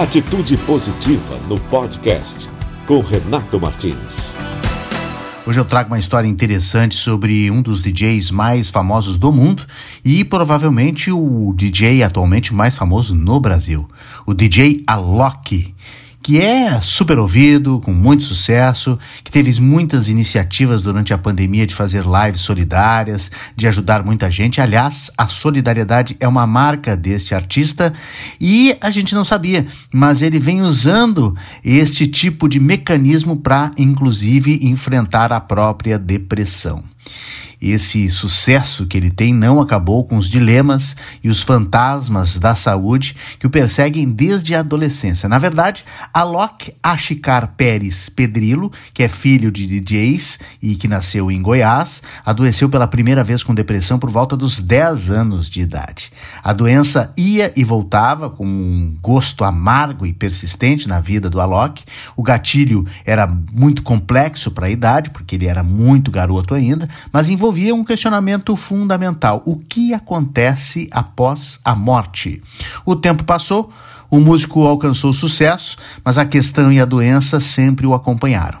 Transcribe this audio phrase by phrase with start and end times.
[0.00, 2.48] Atitude Positiva no podcast
[2.86, 4.34] com Renato Martins.
[5.46, 9.62] Hoje eu trago uma história interessante sobre um dos DJs mais famosos do mundo
[10.02, 13.86] e provavelmente o DJ atualmente mais famoso no Brasil,
[14.24, 15.74] o DJ Alok
[16.30, 21.74] que é super ouvido, com muito sucesso, que teve muitas iniciativas durante a pandemia de
[21.74, 24.60] fazer lives solidárias, de ajudar muita gente.
[24.60, 27.92] Aliás, a solidariedade é uma marca desse artista
[28.40, 34.60] e a gente não sabia, mas ele vem usando este tipo de mecanismo para, inclusive,
[34.62, 36.84] enfrentar a própria depressão.
[37.60, 43.14] Esse sucesso que ele tem não acabou com os dilemas e os fantasmas da saúde
[43.38, 45.28] que o perseguem desde a adolescência.
[45.28, 51.42] Na verdade, Alok Ashikar Pérez Pedrilo, que é filho de DJs e que nasceu em
[51.42, 56.10] Goiás, adoeceu pela primeira vez com depressão por volta dos 10 anos de idade.
[56.42, 61.84] A doença ia e voltava com um gosto amargo e persistente na vida do Alok.
[62.16, 67.28] O gatilho era muito complexo para a idade, porque ele era muito garoto ainda, mas
[67.28, 72.40] envolvia envolvia um questionamento fundamental: o que acontece após a morte?
[72.86, 73.72] O tempo passou,
[74.08, 78.60] o músico alcançou sucesso, mas a questão e a doença sempre o acompanharam.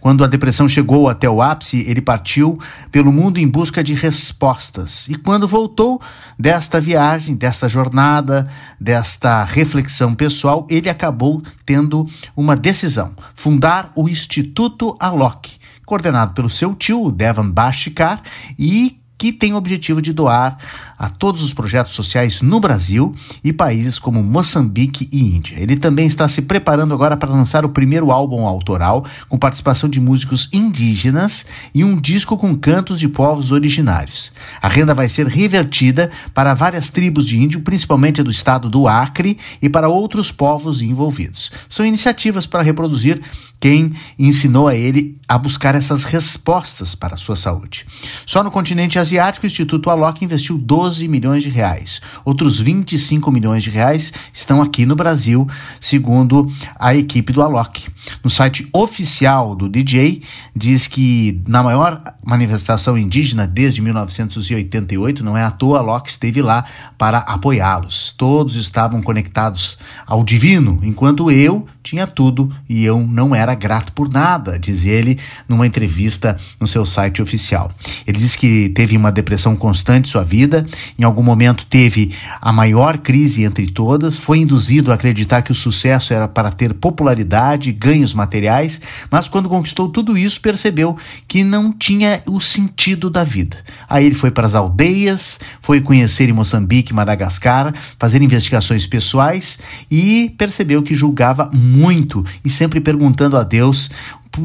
[0.00, 2.58] Quando a depressão chegou até o ápice, ele partiu
[2.92, 5.08] pelo mundo em busca de respostas.
[5.08, 6.00] E quando voltou
[6.38, 8.48] desta viagem, desta jornada,
[8.78, 15.55] desta reflexão pessoal, ele acabou tendo uma decisão: fundar o Instituto Alok,
[15.86, 18.20] coordenado pelo seu tio, Devan Bashikar,
[18.58, 20.58] e que tem o objetivo de doar
[20.98, 25.56] a todos os projetos sociais no Brasil e países como Moçambique e Índia.
[25.58, 30.00] Ele também está se preparando agora para lançar o primeiro álbum autoral com participação de
[30.00, 34.32] músicos indígenas e um disco com cantos de povos originários.
[34.60, 39.38] A renda vai ser revertida para várias tribos de índio, principalmente do estado do Acre,
[39.60, 41.50] e para outros povos envolvidos.
[41.68, 43.20] São iniciativas para reproduzir
[43.58, 47.86] quem ensinou a ele a buscar essas respostas para a sua saúde.
[48.26, 52.00] Só no continente asiático, o Instituto Alok investiu 12 milhões de reais.
[52.24, 55.46] Outros 25 milhões de reais estão aqui no Brasil,
[55.80, 57.86] segundo a equipe do Alok.
[58.22, 60.22] No site oficial do DJ,
[60.54, 66.64] diz que na maior manifestação indígena desde 1988, não é à toa, Alok esteve lá
[66.98, 68.14] para apoiá-los.
[68.16, 74.10] Todos estavam conectados ao divino, enquanto eu tinha tudo e eu não era grato por
[74.10, 75.18] nada, diz ele
[75.48, 77.70] numa entrevista no seu site oficial.
[78.06, 80.66] Ele diz que teve uma depressão constante em sua vida,
[80.98, 85.54] em algum momento teve a maior crise entre todas, foi induzido a acreditar que o
[85.54, 88.80] sucesso era para ter popularidade, ganhos materiais,
[89.10, 90.96] mas quando conquistou tudo isso, percebeu
[91.26, 93.56] que não tinha o sentido da vida.
[93.88, 99.58] Aí ele foi para as aldeias, foi conhecer em Moçambique, Madagascar, fazer investigações pessoais
[99.90, 103.90] e percebeu que julgava muito e sempre perguntando a Deus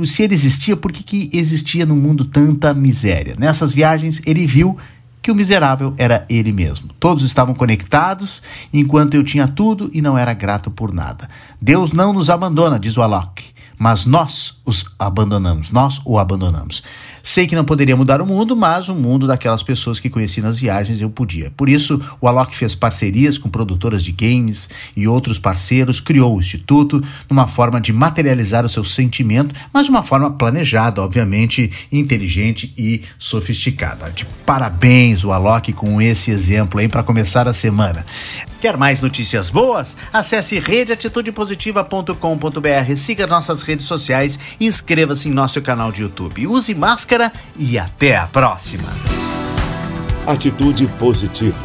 [0.06, 3.35] se ele existia, por que, que existia no mundo tanta miséria.
[3.38, 4.78] Nessas viagens, ele viu
[5.22, 6.89] que o miserável era ele mesmo.
[7.00, 8.41] Todos estavam conectados,
[8.73, 11.29] enquanto eu tinha tudo e não era grato por nada.
[11.62, 13.41] Deus não nos abandona, diz o Alok,
[13.81, 16.84] mas nós os abandonamos, nós o abandonamos.
[17.24, 20.59] Sei que não poderia mudar o mundo, mas o mundo daquelas pessoas que conheci nas
[20.59, 21.50] viagens eu podia.
[21.50, 26.40] Por isso, o Alok fez parcerias com produtoras de games e outros parceiros, criou o
[26.40, 32.72] Instituto numa forma de materializar o seu sentimento, mas de uma forma planejada, obviamente, inteligente
[32.78, 34.12] e sofisticada.
[34.12, 38.06] De parabéns, o Alok, com esse exemplo aí para começar a semana.
[38.62, 39.98] Quer mais notícias boas?
[40.14, 46.46] Acesse redeatitudepositiva.com.br, siga nossas redes sociais e inscreva-se em nosso canal de YouTube.
[46.46, 48.88] Use máscara e até a próxima.
[50.28, 51.58] Atitude positiva,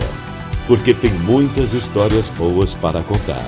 [0.66, 3.44] porque tem muitas histórias boas para contar.